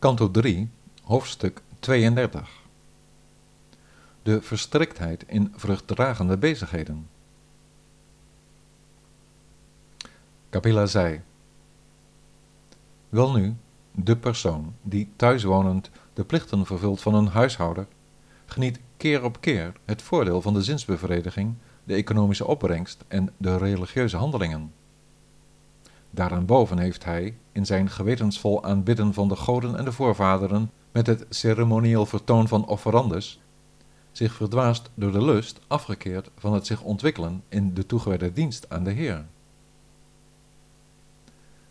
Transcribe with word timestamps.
Kanto 0.00 0.30
3, 0.30 0.68
hoofdstuk 1.02 1.62
32. 1.80 2.48
De 4.22 4.42
verstriktheid 4.42 5.24
in 5.26 5.52
vruchtdragende 5.56 6.36
bezigheden. 6.36 7.08
Kapila 10.50 10.86
zei: 10.86 11.20
Welnu, 13.08 13.54
de 13.90 14.16
persoon 14.16 14.74
die 14.82 15.08
thuiswonend 15.16 15.90
de 16.14 16.24
plichten 16.24 16.66
vervult 16.66 17.00
van 17.00 17.14
een 17.14 17.28
huishouder, 17.28 17.86
geniet 18.46 18.80
keer 18.96 19.24
op 19.24 19.40
keer 19.40 19.72
het 19.84 20.02
voordeel 20.02 20.42
van 20.42 20.54
de 20.54 20.62
zinsbevrediging, 20.62 21.54
de 21.84 21.94
economische 21.94 22.46
opbrengst 22.46 23.04
en 23.08 23.32
de 23.36 23.56
religieuze 23.56 24.16
handelingen. 24.16 24.72
Daaraan 26.10 26.78
heeft 26.78 27.04
hij, 27.04 27.36
in 27.52 27.66
zijn 27.66 27.90
gewetensvol 27.90 28.64
aanbidden 28.64 29.14
van 29.14 29.28
de 29.28 29.36
goden 29.36 29.76
en 29.76 29.84
de 29.84 29.92
voorvaderen, 29.92 30.70
met 30.92 31.06
het 31.06 31.26
ceremonieel 31.28 32.06
vertoon 32.06 32.48
van 32.48 32.66
offerandes, 32.66 33.40
zich 34.12 34.34
verdwaasd 34.34 34.90
door 34.94 35.12
de 35.12 35.24
lust 35.24 35.60
afgekeerd 35.66 36.30
van 36.38 36.52
het 36.52 36.66
zich 36.66 36.82
ontwikkelen 36.82 37.42
in 37.48 37.74
de 37.74 37.86
toegewijde 37.86 38.32
dienst 38.32 38.66
aan 38.68 38.84
de 38.84 38.90
Heer. 38.90 39.24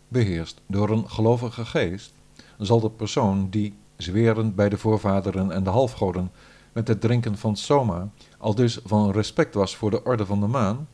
Beheerst 0.08 0.60
door 0.66 0.90
een 0.90 1.10
gelovige 1.10 1.64
geest, 1.64 2.12
zal 2.58 2.80
de 2.80 2.90
persoon 2.90 3.50
die, 3.50 3.74
zwerend 3.96 4.54
bij 4.54 4.68
de 4.68 4.78
voorvaderen 4.78 5.50
en 5.50 5.64
de 5.64 5.70
halfgoden, 5.70 6.30
met 6.72 6.88
het 6.88 7.00
drinken 7.00 7.38
van 7.38 7.56
soma, 7.56 8.08
al 8.38 8.54
dus 8.54 8.78
van 8.84 9.10
respect 9.10 9.54
was 9.54 9.76
voor 9.76 9.90
de 9.90 10.04
orde 10.04 10.26
van 10.26 10.40
de 10.40 10.46
maan, 10.46 10.88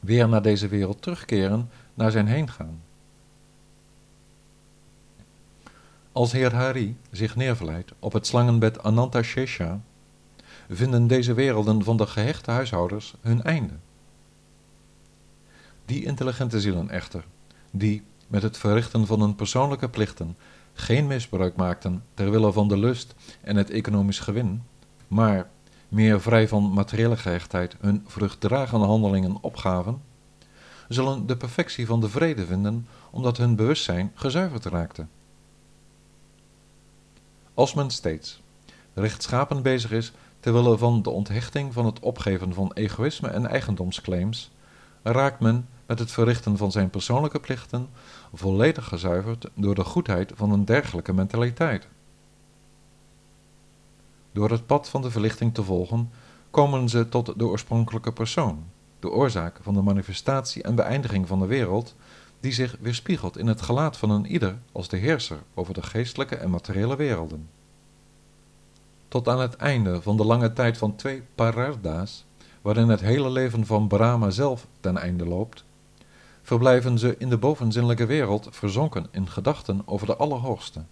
weer 0.00 0.28
naar 0.28 0.42
deze 0.42 0.68
wereld 0.68 1.02
terugkeren 1.02 1.70
naar 1.94 2.10
zijn 2.10 2.26
heengaan. 2.26 2.80
Als 6.12 6.32
heer 6.32 6.54
Hari 6.54 6.96
zich 7.10 7.36
neervlijt 7.36 7.92
op 7.98 8.12
het 8.12 8.26
slangenbed 8.26 8.82
Ananta 8.82 9.22
Shesha, 9.22 9.80
vinden 10.70 11.06
deze 11.06 11.34
werelden 11.34 11.84
van 11.84 11.96
de 11.96 12.06
gehechte 12.06 12.50
huishouders 12.50 13.14
hun 13.20 13.42
einde. 13.42 13.74
Die 15.84 16.04
intelligente 16.04 16.60
zielen 16.60 16.90
echter, 16.90 17.24
die 17.70 18.02
met 18.26 18.42
het 18.42 18.58
verrichten 18.58 19.06
van 19.06 19.20
hun 19.20 19.34
persoonlijke 19.34 19.88
plichten 19.88 20.36
geen 20.74 21.06
misbruik 21.06 21.56
maakten 21.56 22.02
ter 22.14 22.30
wille 22.30 22.52
van 22.52 22.68
de 22.68 22.76
lust 22.76 23.14
en 23.40 23.56
het 23.56 23.70
economisch 23.70 24.18
gewin, 24.18 24.62
maar 25.08 25.48
meer 25.88 26.20
vrij 26.20 26.48
van 26.48 26.72
materiële 26.72 27.16
gehechtheid 27.16 27.76
hun 27.80 28.04
vruchtdragende 28.06 28.86
handelingen 28.86 29.36
opgaven, 29.40 30.02
zullen 30.88 31.26
de 31.26 31.36
perfectie 31.36 31.86
van 31.86 32.00
de 32.00 32.08
vrede 32.08 32.46
vinden 32.46 32.86
omdat 33.10 33.36
hun 33.36 33.56
bewustzijn 33.56 34.12
gezuiverd 34.14 34.64
raakte. 34.64 35.06
Als 37.60 37.74
men 37.74 37.90
steeds 37.90 38.40
rechtschapen 38.94 39.62
bezig 39.62 39.90
is 39.90 40.12
terwille 40.40 40.78
van 40.78 41.02
de 41.02 41.10
onthechting 41.10 41.72
van 41.72 41.86
het 41.86 42.00
opgeven 42.00 42.54
van 42.54 42.72
egoïsme 42.72 43.28
en 43.28 43.46
eigendomsclaims, 43.46 44.50
raakt 45.02 45.40
men 45.40 45.68
met 45.86 45.98
het 45.98 46.10
verrichten 46.10 46.56
van 46.56 46.72
zijn 46.72 46.90
persoonlijke 46.90 47.40
plichten 47.40 47.88
volledig 48.34 48.84
gezuiverd 48.84 49.46
door 49.54 49.74
de 49.74 49.84
goedheid 49.84 50.32
van 50.34 50.52
een 50.52 50.64
dergelijke 50.64 51.12
mentaliteit. 51.12 51.86
Door 54.32 54.50
het 54.50 54.66
pad 54.66 54.88
van 54.88 55.02
de 55.02 55.10
verlichting 55.10 55.54
te 55.54 55.62
volgen, 55.62 56.10
komen 56.50 56.88
ze 56.88 57.08
tot 57.08 57.38
de 57.38 57.46
oorspronkelijke 57.46 58.12
persoon, 58.12 58.64
de 59.00 59.10
oorzaak 59.10 59.58
van 59.62 59.74
de 59.74 59.82
manifestatie 59.82 60.62
en 60.62 60.74
beëindiging 60.74 61.26
van 61.26 61.40
de 61.40 61.46
wereld, 61.46 61.94
die 62.40 62.52
zich 62.52 62.76
weerspiegelt 62.80 63.38
in 63.38 63.46
het 63.46 63.62
gelaat 63.62 63.96
van 63.96 64.10
een 64.10 64.26
ieder 64.26 64.58
als 64.72 64.88
de 64.88 64.96
heerser 64.96 65.38
over 65.54 65.74
de 65.74 65.82
geestelijke 65.82 66.36
en 66.36 66.50
materiële 66.50 66.96
werelden. 66.96 67.48
Tot 69.08 69.28
aan 69.28 69.40
het 69.40 69.56
einde 69.56 70.02
van 70.02 70.16
de 70.16 70.24
lange 70.24 70.52
tijd 70.52 70.78
van 70.78 70.96
twee 70.96 71.22
pararda's, 71.34 72.24
waarin 72.62 72.88
het 72.88 73.00
hele 73.00 73.30
leven 73.30 73.66
van 73.66 73.88
Brahma 73.88 74.30
zelf 74.30 74.66
ten 74.80 74.96
einde 74.96 75.26
loopt, 75.26 75.64
verblijven 76.42 76.98
ze 76.98 77.14
in 77.18 77.28
de 77.28 77.38
bovenzinnelijke 77.38 78.06
wereld 78.06 78.48
verzonken 78.50 79.06
in 79.10 79.28
gedachten 79.28 79.82
over 79.84 80.06
de 80.06 80.16
Allerhoogste. 80.16 80.82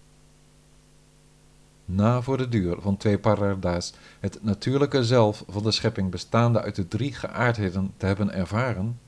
Na 1.84 2.22
voor 2.22 2.36
de 2.36 2.48
duur 2.48 2.76
van 2.80 2.96
twee 2.96 3.18
pararda's 3.18 3.92
het 4.20 4.38
natuurlijke 4.42 5.04
zelf 5.04 5.44
van 5.48 5.62
de 5.62 5.70
schepping 5.70 6.10
bestaande 6.10 6.62
uit 6.62 6.74
de 6.74 6.88
drie 6.88 7.14
geaardheden 7.14 7.92
te 7.96 8.06
hebben 8.06 8.32
ervaren, 8.32 8.98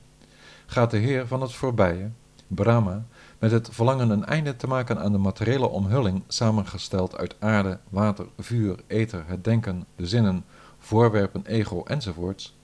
gaat 0.65 0.91
de 0.91 0.97
Heer 0.97 1.27
van 1.27 1.41
het 1.41 1.53
voorbije, 1.53 2.09
Brahma, 2.53 3.05
met 3.39 3.51
het 3.51 3.69
verlangen 3.71 4.09
een 4.09 4.25
einde 4.25 4.55
te 4.55 4.67
maken 4.67 4.99
aan 4.99 5.11
de 5.11 5.17
materiële 5.17 5.67
omhulling 5.67 6.23
samengesteld 6.27 7.17
uit 7.17 7.35
aarde, 7.39 7.79
water, 7.89 8.25
vuur, 8.39 8.79
ether, 8.87 9.23
het 9.27 9.43
denken, 9.43 9.85
de 9.95 10.07
zinnen, 10.07 10.45
voorwerpen, 10.79 11.45
ego 11.45 11.83
enzovoorts, 11.83 12.55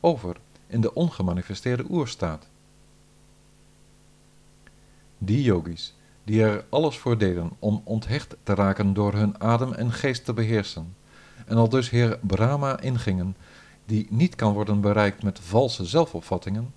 over 0.00 0.36
in 0.66 0.80
de 0.80 0.94
ongemanifesteerde 0.94 1.84
oerstaat. 1.90 2.46
Die 5.18 5.42
yogis, 5.42 5.94
die 6.24 6.42
er 6.42 6.64
alles 6.68 6.98
voor 6.98 7.18
deden 7.18 7.50
om 7.58 7.80
onthecht 7.84 8.36
te 8.42 8.54
raken 8.54 8.94
door 8.94 9.12
hun 9.12 9.40
adem 9.40 9.72
en 9.72 9.92
geest 9.92 10.24
te 10.24 10.32
beheersen, 10.32 10.94
en 11.46 11.56
al 11.56 11.68
dus 11.68 11.90
Heer 11.90 12.18
Brahma 12.20 12.80
ingingen, 12.80 13.36
die 13.86 14.06
niet 14.10 14.34
kan 14.34 14.52
worden 14.52 14.80
bereikt 14.80 15.22
met 15.22 15.40
valse 15.40 15.84
zelfopvattingen, 15.84 16.72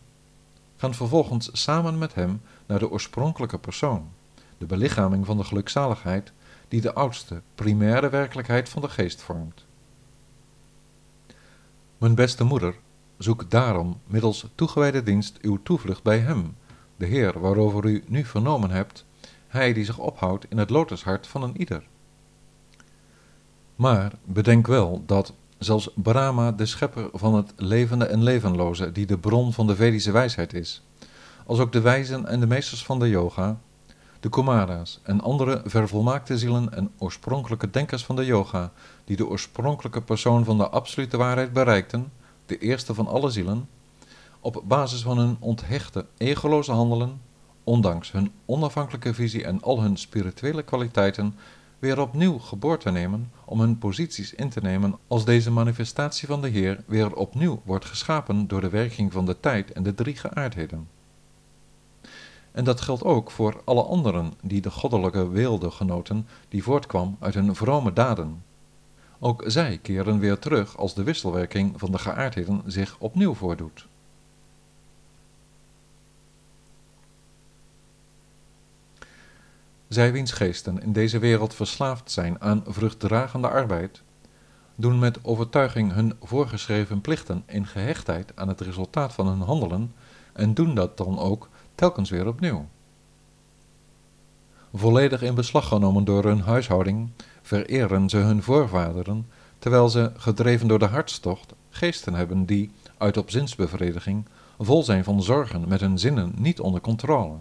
gaan 0.78 0.94
vervolgens 0.94 1.50
samen 1.54 1.98
met 1.98 2.14
hem 2.14 2.42
naar 2.66 2.80
de 2.80 2.90
oorspronkelijke 2.90 3.58
persoon, 3.58 4.10
de 4.58 4.66
belichaming 4.66 5.26
van 5.26 5.38
de 5.38 5.44
gelukzaligheid, 5.44 6.32
die 6.68 6.82
de 6.82 6.94
oudste, 6.94 7.42
primaire 7.56 8.10
werkelijkheid 8.10 8.70
van 8.70 8.82
de 8.82 8.90
geest 8.90 9.22
vormt. 9.22 9.66
Mijn 11.98 12.16
beste 12.16 12.44
moeder, 12.44 12.76
zoek 13.18 13.50
daarom 13.50 14.00
middels 14.06 14.46
toegewijde 14.56 15.04
dienst 15.04 15.38
uw 15.42 15.60
toevlucht 15.64 16.04
bij 16.04 16.20
hem, 16.20 16.56
de 16.96 17.06
Heer 17.06 17.40
waarover 17.40 17.86
u 17.86 18.04
nu 18.08 18.26
vernomen 18.26 18.72
hebt, 18.72 19.06
hij 19.48 19.74
die 19.74 19.86
zich 19.86 19.98
ophoudt 19.98 20.46
in 20.50 20.58
het 20.58 20.70
lotushart 20.70 21.28
van 21.28 21.44
een 21.44 21.58
ieder. 21.58 21.84
Maar 23.76 24.12
bedenk 24.24 24.68
wel 24.68 25.04
dat 25.06 25.34
zelfs 25.60 25.90
Brahma, 25.96 26.52
de 26.52 26.66
schepper 26.66 27.10
van 27.14 27.36
het 27.36 27.54
levende 27.56 28.06
en 28.06 28.24
levenloze, 28.24 28.92
die 28.92 29.06
de 29.06 29.18
bron 29.18 29.54
van 29.54 29.68
de 29.68 29.76
Vedische 29.76 30.12
wijsheid 30.12 30.54
is, 30.54 30.84
als 31.46 31.60
ook 31.60 31.72
de 31.72 31.82
wijzen 31.82 32.26
en 32.26 32.40
de 32.40 32.48
meesters 32.48 32.86
van 32.86 33.00
de 33.00 33.10
yoga, 33.10 33.60
de 34.20 34.30
Kumara's 34.30 35.00
en 35.04 35.22
andere 35.22 35.62
vervolmaakte 35.66 36.38
zielen 36.38 36.74
en 36.74 36.92
oorspronkelijke 36.98 37.70
denkers 37.70 38.06
van 38.06 38.16
de 38.16 38.26
yoga, 38.26 38.72
die 39.06 39.16
de 39.16 39.28
oorspronkelijke 39.28 40.02
persoon 40.02 40.46
van 40.46 40.58
de 40.58 40.70
absolute 40.70 41.18
waarheid 41.18 41.54
bereikten, 41.54 42.12
de 42.46 42.58
eerste 42.58 42.94
van 42.94 43.08
alle 43.08 43.30
zielen, 43.30 43.70
op 44.40 44.64
basis 44.66 45.02
van 45.02 45.18
hun 45.18 45.38
onthechte, 45.40 46.06
egoloze 46.18 46.72
handelen, 46.72 47.22
ondanks 47.64 48.12
hun 48.12 48.32
onafhankelijke 48.46 49.14
visie 49.14 49.44
en 49.44 49.62
al 49.62 49.82
hun 49.82 49.98
spirituele 49.98 50.64
kwaliteiten, 50.64 51.36
weer 51.80 52.00
opnieuw 52.00 52.40
geboorte 52.40 52.92
nemen 52.92 53.32
om 53.46 53.60
hun 53.60 53.78
posities 53.78 54.34
in 54.34 54.50
te 54.50 54.60
nemen 54.62 54.96
als 55.08 55.26
deze 55.26 55.52
manifestatie 55.52 56.28
van 56.28 56.42
de 56.42 56.48
Heer 56.48 56.84
weer 56.86 57.16
opnieuw 57.16 57.62
wordt 57.66 57.86
geschapen 57.86 58.48
door 58.48 58.62
de 58.62 58.70
werking 58.70 59.12
van 59.12 59.26
de 59.26 59.40
tijd 59.40 59.72
en 59.72 59.84
de 59.84 59.96
drie 59.96 60.16
geaardheden. 60.16 60.88
En 62.52 62.64
dat 62.64 62.82
geldt 62.82 63.04
ook 63.04 63.32
voor 63.32 63.62
alle 63.66 63.84
anderen 63.84 64.34
die 64.42 64.62
de 64.62 64.72
goddelijke 64.72 65.30
weelde 65.30 65.72
genoten 65.72 66.28
die 66.50 66.64
voortkwam 66.64 67.18
uit 67.20 67.34
hun 67.34 67.56
vrome 67.56 67.94
daden. 67.94 68.44
Ook 69.20 69.44
zij 69.46 69.80
keren 69.82 70.20
weer 70.20 70.40
terug 70.40 70.78
als 70.78 70.94
de 70.94 71.04
wisselwerking 71.04 71.74
van 71.80 71.92
de 71.92 71.98
geaardheden 71.98 72.62
zich 72.66 72.96
opnieuw 73.00 73.34
voordoet. 73.34 73.88
Zij 79.88 80.12
wiens 80.12 80.32
geesten 80.32 80.82
in 80.82 80.94
deze 80.94 81.20
wereld 81.20 81.54
verslaafd 81.54 82.12
zijn 82.12 82.42
aan 82.42 82.64
vruchtdragende 82.68 83.48
arbeid, 83.48 84.02
doen 84.76 85.00
met 85.00 85.24
overtuiging 85.24 85.94
hun 85.94 86.14
voorgeschreven 86.22 87.02
plichten 87.02 87.44
in 87.46 87.68
gehechtheid 87.68 88.32
aan 88.36 88.48
het 88.48 88.62
resultaat 88.62 89.14
van 89.14 89.28
hun 89.28 89.42
handelen 89.42 89.94
en 90.34 90.54
doen 90.54 90.76
dat 90.76 90.98
dan 90.98 91.20
ook 91.20 91.50
telkens 91.76 92.10
weer 92.10 92.28
opnieuw. 92.28 92.66
Volledig 94.74 95.22
in 95.22 95.36
beslag 95.36 95.68
genomen 95.68 96.04
door 96.04 96.24
hun 96.24 96.42
huishouding, 96.42 97.10
vereren 97.42 98.10
ze 98.10 98.18
hun 98.18 98.44
voorvaderen, 98.44 99.28
terwijl 99.60 99.90
ze, 99.90 100.12
gedreven 100.18 100.68
door 100.68 100.80
de 100.80 100.86
hartstocht, 100.86 101.54
geesten 101.70 102.14
hebben 102.14 102.46
die, 102.46 102.72
uit 102.98 103.18
op 103.18 103.30
zinsbevrediging, 103.30 104.26
vol 104.60 104.84
zijn 104.84 105.04
van 105.04 105.24
zorgen 105.24 105.68
met 105.68 105.80
hun 105.80 106.00
zinnen 106.00 106.34
niet 106.38 106.60
onder 106.60 106.82
controle. 106.82 107.36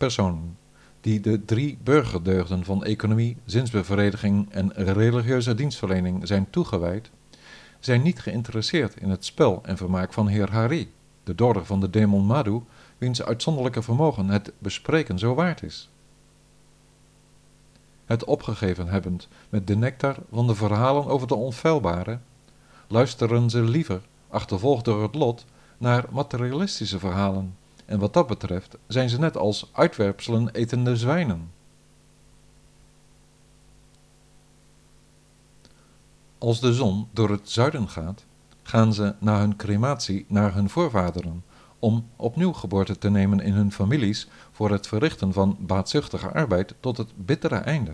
Personen 0.00 0.56
die 1.00 1.20
de 1.20 1.44
drie 1.44 1.78
burgerdeugden 1.82 2.64
van 2.64 2.84
economie, 2.84 3.36
zinsbevrediging 3.44 4.50
en 4.50 4.72
religieuze 4.74 5.54
dienstverlening 5.54 6.26
zijn 6.26 6.50
toegewijd, 6.50 7.10
zijn 7.80 8.02
niet 8.02 8.20
geïnteresseerd 8.20 8.96
in 8.96 9.10
het 9.10 9.24
spel 9.24 9.60
en 9.64 9.76
vermaak 9.76 10.12
van 10.12 10.28
heer 10.28 10.50
Hari 10.50 10.92
de 11.24 11.34
doorder 11.34 11.64
van 11.64 11.80
de 11.80 11.90
demon 11.90 12.24
Madhu, 12.24 12.60
wiens 12.98 13.22
uitzonderlijke 13.22 13.82
vermogen 13.82 14.28
het 14.28 14.52
bespreken 14.58 15.18
zo 15.18 15.34
waard 15.34 15.62
is. 15.62 15.88
het 18.04 18.24
opgegeven 18.24 18.88
hebbend 18.88 19.28
met 19.48 19.66
de 19.66 19.76
nectar 19.76 20.16
van 20.32 20.46
de 20.46 20.54
verhalen 20.54 21.06
over 21.06 21.26
de 21.26 21.34
onfeilbare, 21.34 22.18
luisteren 22.86 23.50
ze 23.50 23.62
liever, 23.62 24.00
achtervolgd 24.28 24.84
door 24.84 25.02
het 25.02 25.14
lot, 25.14 25.44
naar 25.78 26.04
materialistische 26.10 26.98
verhalen, 26.98 27.56
en 27.90 27.98
wat 27.98 28.12
dat 28.12 28.26
betreft 28.26 28.76
zijn 28.86 29.08
ze 29.08 29.18
net 29.18 29.36
als 29.36 29.68
uitwerpselen 29.72 30.50
etende 30.50 30.96
zwijnen. 30.96 31.50
Als 36.38 36.60
de 36.60 36.72
zon 36.72 37.08
door 37.10 37.30
het 37.30 37.50
zuiden 37.50 37.88
gaat, 37.88 38.24
gaan 38.62 38.94
ze 38.94 39.14
na 39.18 39.38
hun 39.38 39.56
crematie 39.56 40.24
naar 40.28 40.54
hun 40.54 40.70
voorvaderen, 40.70 41.44
om 41.78 42.06
opnieuw 42.16 42.52
geboorte 42.52 42.98
te 42.98 43.10
nemen 43.10 43.40
in 43.40 43.52
hun 43.52 43.72
families 43.72 44.28
voor 44.52 44.70
het 44.70 44.86
verrichten 44.86 45.32
van 45.32 45.56
baatzuchtige 45.60 46.32
arbeid 46.32 46.74
tot 46.80 46.96
het 46.96 47.10
bittere 47.16 47.56
einde. 47.56 47.92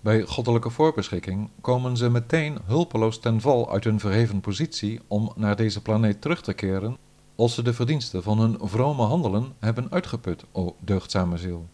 Bij 0.00 0.22
goddelijke 0.22 0.70
voorbeschikking 0.70 1.48
komen 1.60 1.96
ze 1.96 2.10
meteen 2.10 2.58
hulpeloos 2.64 3.18
ten 3.18 3.40
val 3.40 3.72
uit 3.72 3.84
hun 3.84 4.00
verheven 4.00 4.40
positie 4.40 5.00
om 5.06 5.32
naar 5.36 5.56
deze 5.56 5.82
planeet 5.82 6.20
terug 6.20 6.42
te 6.42 6.52
keren 6.52 6.96
als 7.34 7.54
ze 7.54 7.62
de 7.62 7.74
verdiensten 7.74 8.22
van 8.22 8.38
hun 8.38 8.58
vrome 8.60 9.02
handelen 9.02 9.52
hebben 9.58 9.90
uitgeput, 9.90 10.44
o 10.52 10.76
deugdzame 10.78 11.38
ziel. 11.38 11.66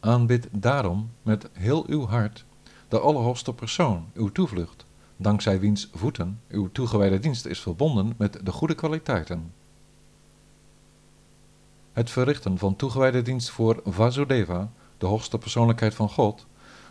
Aanbid 0.00 0.48
daarom 0.50 1.10
met 1.22 1.48
heel 1.52 1.84
uw 1.86 2.06
hart 2.06 2.44
de 2.88 2.98
Allerhoogste 2.98 3.52
Persoon, 3.52 4.06
uw 4.14 4.32
toevlucht, 4.32 4.84
dankzij 5.16 5.60
wiens 5.60 5.88
voeten 5.94 6.40
uw 6.48 6.68
toegewijde 6.72 7.18
dienst 7.18 7.46
is 7.46 7.60
verbonden 7.60 8.14
met 8.16 8.38
de 8.42 8.52
goede 8.52 8.74
kwaliteiten. 8.74 9.52
Het 11.92 12.10
verrichten 12.10 12.58
van 12.58 12.76
toegewijde 12.76 13.22
dienst 13.22 13.50
voor 13.50 13.80
Vasudeva, 13.84 14.70
de 14.98 15.06
hoogste 15.06 15.38
persoonlijkheid 15.38 15.94
van 15.94 16.08
God, 16.08 16.46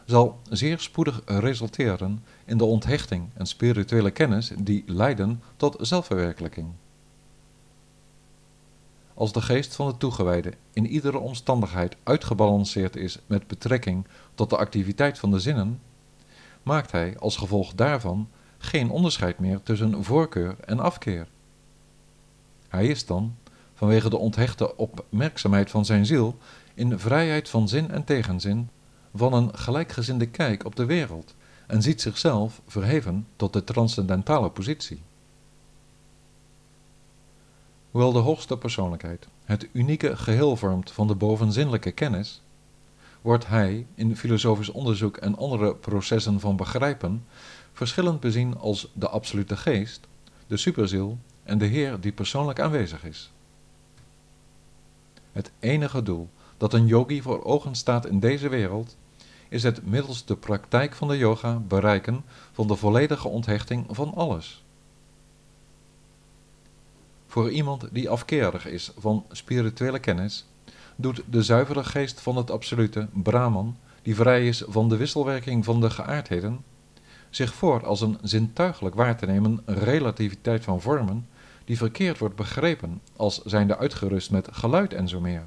zal 0.07 0.39
zeer 0.50 0.80
spoedig 0.80 1.21
resulteren 1.25 2.24
in 2.45 2.57
de 2.57 2.65
onthechting 2.65 3.30
en 3.33 3.45
spirituele 3.45 4.12
kennis 4.12 4.51
die 4.59 4.83
leiden 4.86 5.42
tot 5.57 5.75
zelfverwerkelijking. 5.80 6.68
Als 9.13 9.33
de 9.33 9.42
geest 9.42 9.75
van 9.75 9.88
de 9.88 9.98
toegewijde 9.98 10.54
in 10.74 10.88
iedere 10.88 11.18
omstandigheid 11.18 11.95
uitgebalanceerd 12.04 12.95
is 12.95 13.19
met 13.25 13.48
betrekking 13.48 14.06
tot 14.36 14.50
de 14.50 14.57
activiteit 14.57 15.19
van 15.19 15.31
de 15.31 15.39
zinnen, 15.39 15.80
maakt 16.63 16.92
hij 16.92 17.18
als 17.19 17.38
gevolg 17.38 17.74
daarvan 17.74 18.30
geen 18.57 18.89
onderscheid 18.89 19.39
meer 19.39 19.60
tussen 19.63 20.03
voorkeur 20.03 20.56
en 20.65 20.80
afkeer. 20.80 21.27
Hij 22.68 22.88
is 22.88 23.06
dan, 23.06 23.36
vanwege 23.74 24.10
de 24.10 24.18
onthechte 24.18 24.77
opmerkzaamheid 24.77 25.69
van 25.69 25.86
zijn 25.86 26.06
ziel, 26.06 26.38
in 26.74 27.00
vrijheid 27.00 27.50
van 27.50 27.68
zin 27.68 27.92
en 27.92 28.03
tegenzin, 28.03 28.69
van 29.15 29.33
een 29.33 29.57
gelijkgezinde 29.57 30.25
kijk 30.25 30.65
op 30.65 30.75
de 30.75 30.86
wereld 30.86 31.36
en 31.68 31.81
ziet 31.81 32.01
zichzelf 32.01 32.62
verheven 32.68 33.27
tot 33.36 33.54
de 33.54 33.63
transcendentale 33.63 34.50
positie. 34.50 35.01
Hoewel 37.92 38.12
de 38.12 38.19
hoogste 38.19 38.57
persoonlijkheid 38.57 39.27
het 39.45 39.68
unieke 39.71 40.18
geheel 40.18 40.56
vormt 40.56 40.92
van 40.92 41.07
de 41.07 41.15
bovenzinnelijke 41.15 41.92
kennis, 41.92 42.42
wordt 43.21 43.48
hij 43.48 43.86
in 43.95 44.18
filosofisch 44.18 44.69
onderzoek 44.69 45.18
en 45.18 45.38
andere 45.38 45.75
processen 45.75 46.39
van 46.39 46.56
begrijpen 46.56 47.25
verschillend 47.74 48.19
bezien 48.19 48.57
als 48.57 48.92
de 48.94 49.10
absolute 49.10 49.57
geest, 49.57 50.00
de 50.48 50.57
superziel 50.57 51.18
en 51.44 51.57
de 51.57 51.65
Heer 51.65 52.00
die 52.00 52.12
persoonlijk 52.12 52.60
aanwezig 52.60 53.03
is. 53.03 53.31
Het 55.31 55.51
enige 55.60 56.03
doel 56.03 56.30
dat 56.57 56.74
een 56.74 56.86
yogi 56.86 57.21
voor 57.21 57.44
ogen 57.44 57.75
staat 57.75 58.06
in 58.06 58.19
deze 58.19 58.50
wereld, 58.50 58.95
is 59.50 59.63
het 59.63 59.86
middels 59.86 60.25
de 60.25 60.36
praktijk 60.36 60.95
van 60.95 61.07
de 61.07 61.18
yoga 61.18 61.62
bereiken 61.68 62.24
van 62.51 62.68
de 62.68 62.75
volledige 62.75 63.27
onthechting 63.27 63.86
van 63.89 64.13
alles. 64.15 64.63
Voor 67.27 67.51
iemand 67.51 67.88
die 67.92 68.09
afkerig 68.09 68.65
is 68.65 68.92
van 68.98 69.25
spirituele 69.31 70.00
kennis, 70.00 70.45
doet 70.95 71.24
de 71.30 71.44
zuivere 71.44 71.83
geest 71.83 72.21
van 72.21 72.36
het 72.36 72.51
absolute, 72.51 73.07
Brahman, 73.13 73.77
die 74.01 74.15
vrij 74.15 74.48
is 74.48 74.63
van 74.68 74.89
de 74.89 74.98
wisselwerking 74.98 75.65
van 75.65 75.81
de 75.81 75.89
geaardheden, 75.89 76.63
zich 77.30 77.53
voor 77.53 77.86
als 77.86 78.01
een 78.01 78.18
zintuigelijk 78.21 78.95
waar 78.95 79.18
te 79.18 79.25
nemen 79.25 79.62
relativiteit 79.65 80.63
van 80.63 80.81
vormen, 80.81 81.27
die 81.65 81.77
verkeerd 81.77 82.18
wordt 82.18 82.36
begrepen 82.36 83.01
als 83.15 83.42
zijnde 83.45 83.77
uitgerust 83.77 84.31
met 84.31 84.48
geluid 84.51 84.94
en 84.94 85.07
zo 85.07 85.19
meer. 85.19 85.44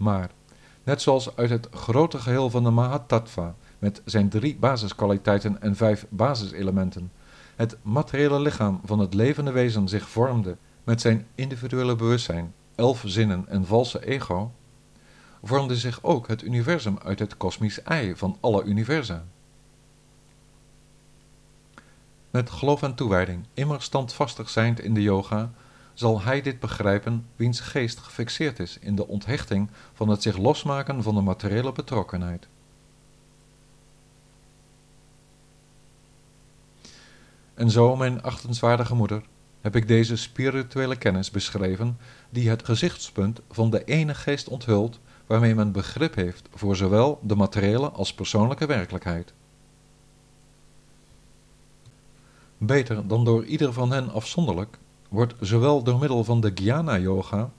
Maar, 0.00 0.30
net 0.84 1.02
zoals 1.02 1.36
uit 1.36 1.50
het 1.50 1.68
grote 1.70 2.18
geheel 2.18 2.50
van 2.50 2.64
de 2.64 2.70
Mahatattva, 2.70 3.54
met 3.78 4.02
zijn 4.04 4.28
drie 4.28 4.56
basiskwaliteiten 4.56 5.62
en 5.62 5.76
vijf 5.76 6.06
basiselementen, 6.08 7.12
het 7.56 7.76
materiële 7.82 8.40
lichaam 8.40 8.80
van 8.84 8.98
het 8.98 9.14
levende 9.14 9.50
wezen 9.50 9.88
zich 9.88 10.08
vormde 10.08 10.56
met 10.84 11.00
zijn 11.00 11.26
individuele 11.34 11.96
bewustzijn, 11.96 12.54
elf 12.74 13.02
zinnen 13.06 13.44
en 13.48 13.66
valse 13.66 14.06
ego, 14.06 14.52
vormde 15.42 15.76
zich 15.76 16.02
ook 16.02 16.28
het 16.28 16.42
universum 16.42 16.98
uit 17.04 17.18
het 17.18 17.36
kosmisch 17.36 17.82
ei 17.82 18.16
van 18.16 18.36
alle 18.40 18.64
universa. 18.64 19.24
Met 22.30 22.50
geloof 22.50 22.82
en 22.82 22.94
toewijding, 22.94 23.44
immer 23.54 23.82
standvastig 23.82 24.48
zijnd 24.50 24.80
in 24.80 24.94
de 24.94 25.02
yoga, 25.02 25.50
zal 26.00 26.20
hij 26.20 26.42
dit 26.42 26.60
begrijpen 26.60 27.26
wiens 27.36 27.60
geest 27.60 27.98
gefixeerd 27.98 28.58
is 28.58 28.78
in 28.80 28.94
de 28.94 29.06
onthechting 29.06 29.70
van 29.94 30.08
het 30.08 30.22
zich 30.22 30.36
losmaken 30.36 31.02
van 31.02 31.14
de 31.14 31.20
materiële 31.20 31.72
betrokkenheid. 31.72 32.46
En 37.54 37.70
zo, 37.70 37.96
mijn 37.96 38.22
achtenswaardige 38.22 38.94
moeder, 38.94 39.22
heb 39.60 39.76
ik 39.76 39.88
deze 39.88 40.16
spirituele 40.16 40.96
kennis 40.96 41.30
beschreven, 41.30 41.98
die 42.30 42.48
het 42.48 42.64
gezichtspunt 42.64 43.40
van 43.50 43.70
de 43.70 43.84
ene 43.84 44.14
geest 44.14 44.48
onthult, 44.48 44.98
waarmee 45.26 45.54
men 45.54 45.72
begrip 45.72 46.14
heeft 46.14 46.48
voor 46.54 46.76
zowel 46.76 47.18
de 47.22 47.34
materiële 47.34 47.90
als 47.90 48.14
persoonlijke 48.14 48.66
werkelijkheid. 48.66 49.32
Beter 52.58 53.06
dan 53.06 53.24
door 53.24 53.44
ieder 53.44 53.72
van 53.72 53.92
hen 53.92 54.10
afzonderlijk, 54.10 54.78
wordt 55.10 55.34
zowel 55.40 55.82
door 55.82 55.98
middel 55.98 56.24
van 56.24 56.40
de 56.40 56.52
Jnana-yoga 56.54 57.50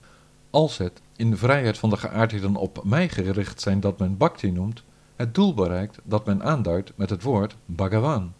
als 0.50 0.78
het 0.78 1.00
in 1.16 1.36
vrijheid 1.36 1.78
van 1.78 1.90
de 1.90 1.96
geaardheden 1.96 2.56
op 2.56 2.84
mij 2.84 3.08
gericht 3.08 3.60
zijn 3.60 3.80
dat 3.80 3.98
men 3.98 4.16
bhakti 4.16 4.50
noemt, 4.50 4.82
het 5.16 5.34
doel 5.34 5.54
bereikt 5.54 5.98
dat 6.02 6.26
men 6.26 6.42
aanduidt 6.42 6.92
met 6.94 7.10
het 7.10 7.22
woord 7.22 7.56
Bhagavan. 7.66 8.32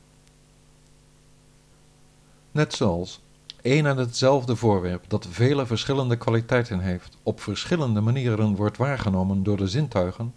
Net 2.51 2.75
zoals 2.75 3.21
één 3.63 3.87
en 3.87 3.97
hetzelfde 3.97 4.57
voorwerp 4.57 5.05
dat 5.09 5.27
vele 5.31 5.67
verschillende 5.67 6.17
kwaliteiten 6.17 6.81
heeft, 6.81 7.17
op 7.23 7.41
verschillende 7.41 8.01
manieren 8.01 8.57
wordt 8.57 8.77
waargenomen 8.77 9.43
door 9.43 9.57
de 9.57 9.69
zintuigen, 9.69 10.35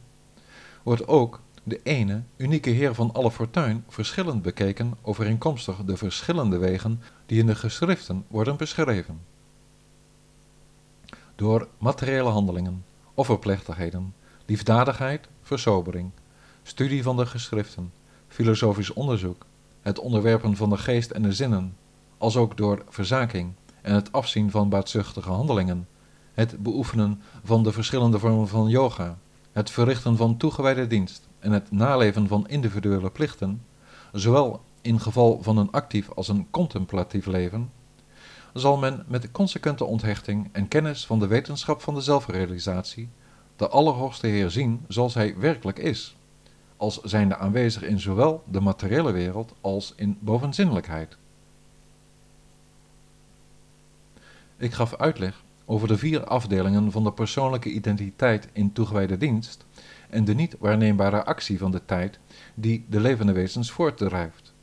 wordt 0.84 1.08
ook 1.08 1.40
de 1.68 1.80
ene, 1.84 2.22
unieke 2.38 2.70
Heer 2.70 2.94
van 2.94 3.14
alle 3.14 3.32
fortuin 3.32 3.84
verschillend 3.88 4.42
bekeken 4.42 4.94
overeenkomstig 5.02 5.78
de 5.86 5.98
verschillende 5.98 6.58
wegen 6.58 7.02
die 7.26 7.40
in 7.40 7.46
de 7.46 7.56
geschriften 7.56 8.26
worden 8.28 8.58
beschreven. 8.58 9.22
Door 11.36 11.68
materiële 11.78 12.30
handelingen, 12.30 12.86
offerplechtigheden, 13.14 14.14
liefdadigheid, 14.46 15.28
versobering, 15.42 16.12
studie 16.64 17.04
van 17.04 17.18
de 17.18 17.26
geschriften, 17.26 17.92
filosofisch 18.28 18.94
onderzoek, 18.94 19.46
het 19.82 20.00
onderwerpen 20.00 20.56
van 20.56 20.70
de 20.70 20.78
geest 20.78 21.12
en 21.12 21.22
de 21.22 21.34
zinnen, 21.34 21.76
als 22.18 22.38
ook 22.38 22.58
door 22.58 22.84
verzaking 22.90 23.54
en 23.82 23.94
het 23.94 24.12
afzien 24.12 24.52
van 24.52 24.70
baatzuchtige 24.70 25.30
handelingen, 25.30 25.88
het 26.34 26.64
beoefenen 26.64 27.22
van 27.44 27.64
de 27.64 27.72
verschillende 27.72 28.20
vormen 28.20 28.48
van 28.48 28.68
yoga, 28.68 29.18
het 29.52 29.70
verrichten 29.70 30.18
van 30.18 30.38
toegewijde 30.38 30.88
dienst 30.88 31.28
en 31.46 31.52
het 31.52 31.72
naleven 31.72 32.28
van 32.28 32.48
individuele 32.48 33.10
plichten, 33.10 33.62
zowel 34.12 34.62
in 34.82 35.00
geval 35.00 35.40
van 35.42 35.58
een 35.58 35.72
actief 35.72 36.10
als 36.12 36.28
een 36.28 36.48
contemplatief 36.50 37.26
leven, 37.26 37.72
zal 38.54 38.78
men 38.78 39.04
met 39.08 39.32
consequente 39.32 39.86
onthechting 39.86 40.50
en 40.52 40.68
kennis 40.68 41.06
van 41.06 41.20
de 41.20 41.28
wetenschap 41.28 41.82
van 41.82 41.94
de 41.94 42.02
zelfrealisatie 42.02 43.10
de 43.56 43.68
Allerhoogste 43.68 44.28
Heer 44.28 44.50
zien 44.50 44.86
zoals 44.88 45.14
hij 45.14 45.38
werkelijk 45.38 45.80
is, 45.80 46.16
als 46.78 47.02
zijnde 47.02 47.38
aanwezig 47.38 47.84
in 47.84 48.00
zowel 48.00 48.44
de 48.52 48.60
materiële 48.60 49.12
wereld 49.12 49.54
als 49.62 49.94
in 49.96 50.18
bovenzinnelijkheid. 50.20 51.18
Ik 54.58 54.74
gaf 54.74 54.96
uitleg 54.96 55.44
over 55.66 55.88
de 55.88 55.98
vier 55.98 56.24
afdelingen 56.24 56.92
van 56.92 57.04
de 57.04 57.12
persoonlijke 57.12 57.70
identiteit 57.70 58.48
in 58.54 58.72
toegewijde 58.72 59.18
dienst 59.18 59.66
en 60.16 60.26
de 60.26 60.36
niet 60.36 60.56
waarneembare 60.60 61.24
actie 61.24 61.58
van 61.58 61.72
de 61.72 61.86
tijd 61.86 62.20
die 62.54 62.86
de 62.90 63.00
levende 63.00 63.32
wezens 63.32 63.72
voortdrijft. 63.72 64.54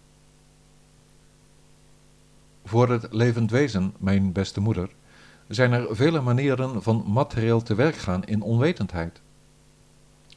Voor 2.65 2.91
het 2.91 3.07
levend 3.11 3.51
wezen, 3.51 3.95
mijn 3.99 4.33
beste 4.33 4.61
moeder, 4.61 4.91
zijn 5.49 5.73
er 5.73 5.97
vele 5.97 6.21
manieren 6.21 6.83
van 6.83 7.05
materieel 7.07 7.63
te 7.63 7.75
werk 7.75 7.97
gaan 7.97 8.25
in 8.25 8.43
onwetendheid. 8.43 9.21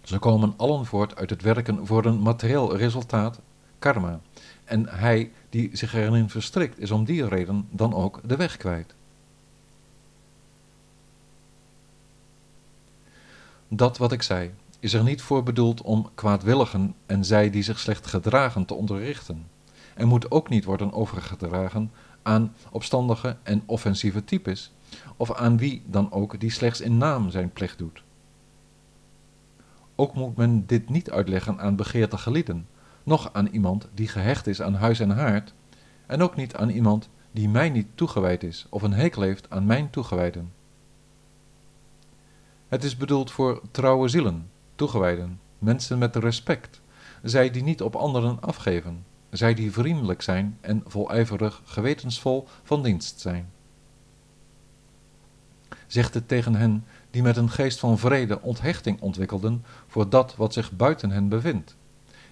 Ze 0.03 0.19
komen 0.19 0.53
allen 0.57 0.85
voort 0.85 1.15
uit 1.15 1.29
het 1.29 1.41
werken 1.41 1.87
voor 1.87 2.05
een 2.05 2.21
materieel 2.21 2.75
resultaat, 2.77 3.39
karma, 3.79 4.19
en 4.63 4.89
hij 4.89 5.31
die 5.49 5.69
zich 5.73 5.93
erin 5.93 6.29
verstrikt 6.29 6.79
is 6.79 6.91
om 6.91 7.05
die 7.05 7.27
reden 7.27 7.67
dan 7.71 7.93
ook 7.93 8.19
de 8.23 8.35
weg 8.35 8.57
kwijt. 8.57 8.93
Dat 13.67 13.97
wat 13.97 14.11
ik 14.11 14.21
zei, 14.21 14.51
is 14.85 14.93
er 14.93 15.03
niet 15.03 15.21
voor 15.21 15.43
bedoeld 15.43 15.81
om 15.81 16.09
kwaadwilligen 16.15 16.95
en 17.05 17.25
zij 17.25 17.49
die 17.49 17.63
zich 17.63 17.79
slecht 17.79 18.07
gedragen 18.07 18.65
te 18.65 18.73
onderrichten, 18.73 19.47
en 19.93 20.07
moet 20.07 20.31
ook 20.31 20.49
niet 20.49 20.65
worden 20.65 20.93
overgedragen 20.93 21.91
aan 22.21 22.53
opstandige 22.71 23.37
en 23.43 23.63
offensieve 23.65 24.23
types, 24.23 24.71
of 25.17 25.33
aan 25.33 25.57
wie 25.57 25.81
dan 25.85 26.11
ook 26.11 26.39
die 26.39 26.51
slechts 26.51 26.81
in 26.81 26.97
naam 26.97 27.29
zijn 27.29 27.51
plicht 27.51 27.77
doet. 27.77 28.03
Ook 29.95 30.13
moet 30.13 30.35
men 30.35 30.65
dit 30.65 30.89
niet 30.89 31.11
uitleggen 31.11 31.59
aan 31.59 31.75
begeerte 31.75 32.31
lieden, 32.31 32.67
noch 33.03 33.29
aan 33.33 33.47
iemand 33.47 33.87
die 33.93 34.07
gehecht 34.07 34.47
is 34.47 34.61
aan 34.61 34.75
huis 34.75 34.99
en 34.99 35.09
haard, 35.09 35.53
en 36.05 36.21
ook 36.21 36.35
niet 36.35 36.55
aan 36.55 36.69
iemand 36.69 37.09
die 37.31 37.49
mij 37.49 37.69
niet 37.69 37.87
toegewijd 37.95 38.43
is 38.43 38.65
of 38.69 38.81
een 38.81 38.93
hekel 38.93 39.21
heeft 39.21 39.49
aan 39.49 39.65
mijn 39.65 39.89
toegewijden. 39.89 40.51
Het 42.67 42.83
is 42.83 42.97
bedoeld 42.97 43.31
voor 43.31 43.61
trouwe 43.71 44.07
zielen, 44.07 44.53
toegewijden, 44.75 45.39
mensen 45.59 45.97
met 45.97 46.15
respect, 46.15 46.81
zij 47.23 47.49
die 47.49 47.63
niet 47.63 47.81
op 47.81 47.95
anderen 47.95 48.41
afgeven, 48.41 49.05
zij 49.29 49.53
die 49.53 49.71
vriendelijk 49.71 50.21
zijn 50.21 50.57
en 50.61 50.83
volijverig 50.87 51.61
gewetensvol 51.65 52.47
van 52.63 52.83
dienst 52.83 53.19
zijn. 53.19 53.49
Zegt 55.87 56.13
het 56.13 56.27
tegen 56.27 56.55
hen 56.55 56.85
die 57.11 57.21
met 57.21 57.37
een 57.37 57.49
geest 57.49 57.79
van 57.79 57.97
vrede 57.97 58.41
onthechting 58.41 59.01
ontwikkelden 59.01 59.63
voor 59.87 60.09
dat 60.09 60.35
wat 60.35 60.53
zich 60.53 60.71
buiten 60.71 61.11
hen 61.11 61.29
bevindt, 61.29 61.75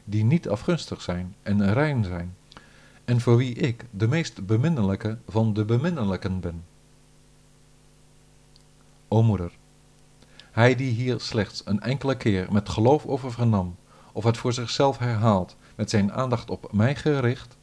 die 0.03 0.23
niet 0.23 0.49
afgunstig 0.49 1.01
zijn 1.01 1.35
en 1.43 1.73
rein 1.73 2.03
zijn, 2.03 2.35
en 3.05 3.21
voor 3.21 3.37
wie 3.37 3.55
ik 3.55 3.85
de 3.91 4.07
meest 4.07 4.45
beminnelijke 4.45 5.17
van 5.27 5.53
de 5.53 5.65
beminnelijken 5.65 6.39
ben. 6.39 6.63
O 9.07 9.23
moeder, 9.23 9.51
hij 10.53 10.75
die 10.75 10.91
hier 10.91 11.19
slechts 11.19 11.61
een 11.65 11.79
enkele 11.79 12.17
keer 12.17 12.47
met 12.51 12.69
geloof 12.69 13.05
over 13.05 13.31
vernam, 13.31 13.75
of 14.11 14.23
het 14.23 14.37
voor 14.37 14.53
zichzelf 14.53 14.97
herhaalt 14.97 15.55
met 15.75 15.89
zijn 15.89 16.11
aandacht 16.11 16.49
op 16.49 16.73
mij 16.73 16.95
gericht, 16.95 17.57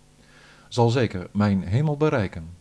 zal 0.68 0.88
zeker 0.90 1.28
mijn 1.32 1.62
hemel 1.62 1.96
bereiken. 1.96 2.58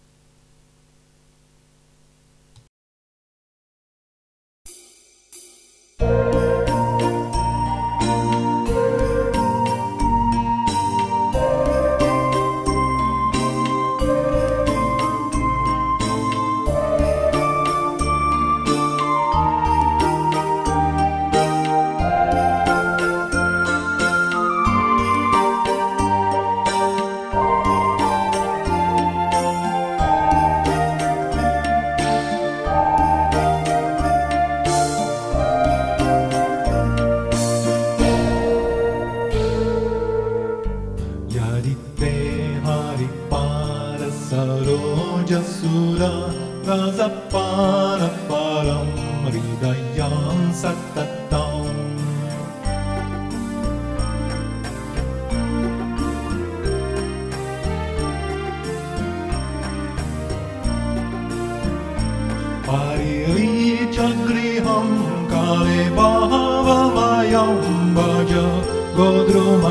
ज 67.39 68.34
गोद्रुम 68.98 69.63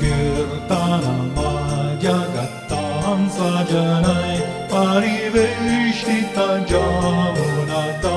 कीर्तन 0.00 1.04
जगतां 2.04 3.18
सजनय 3.38 4.38
परिवेष्ट 4.72 6.38
जनता 6.70 8.16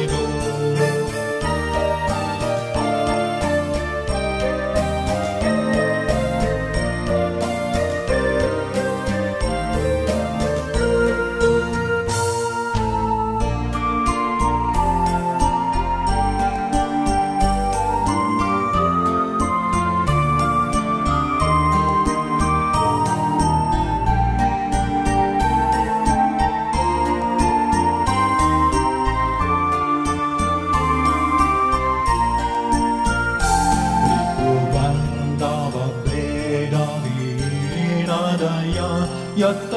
몇 39.41 39.70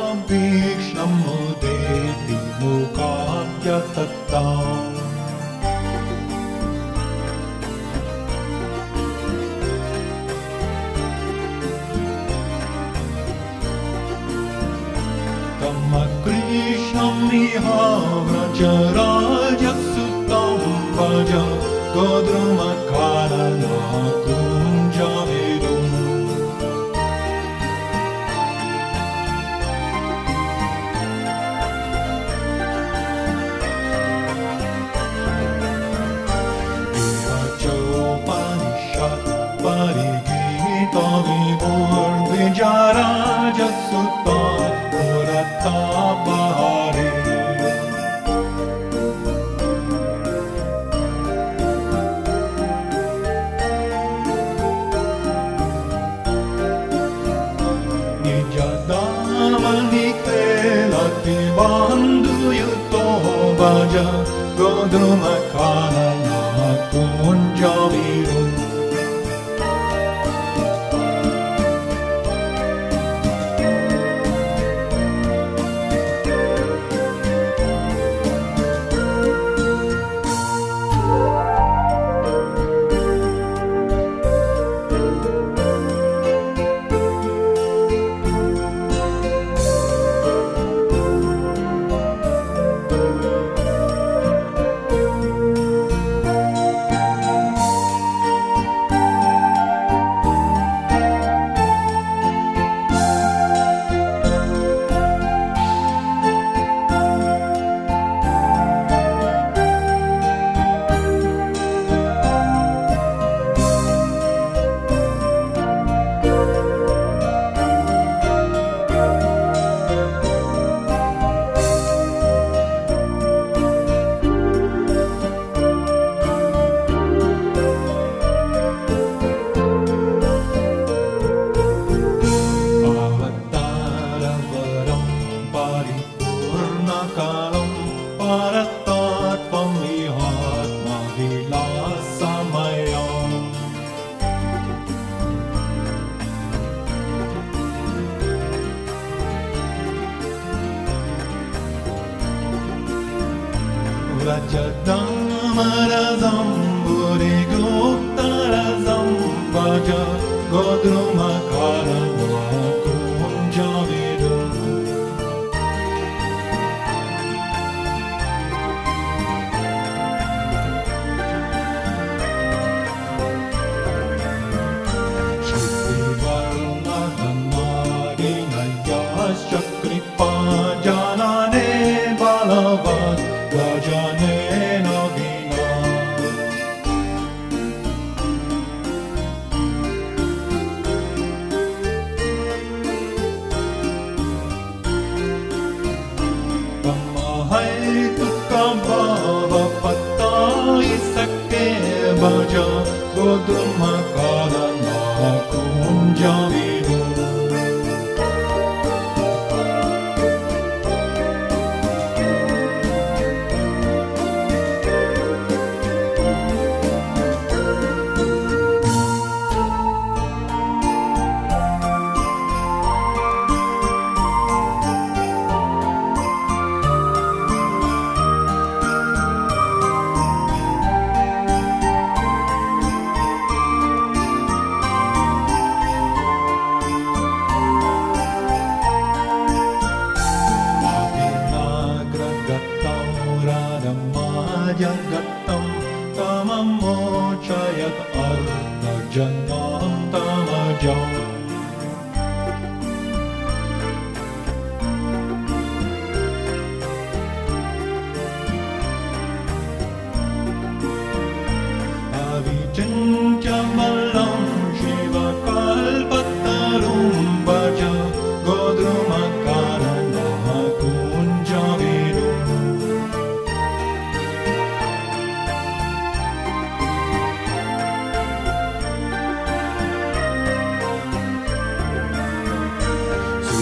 Georgia, 63.94 64.57
go 64.59 64.88
through 64.88 65.16
my 65.18 65.53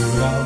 around. 0.02 0.41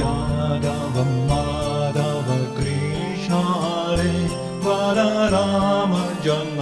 यादवं 0.00 1.12
माधव 1.30 2.28
कृष्ण 2.56 3.40
राम 5.34 5.92
जङ्ग 6.24 6.59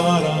God 0.00 0.39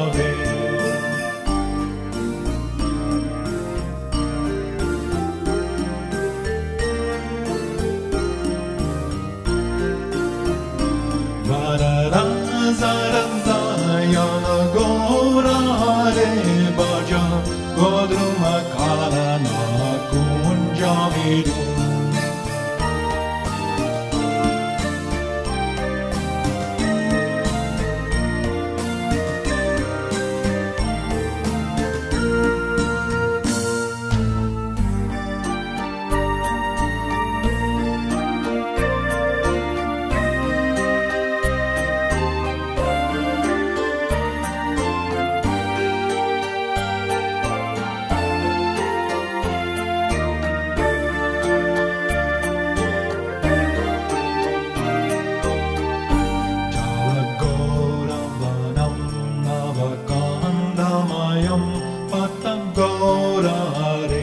रे 64.10 64.22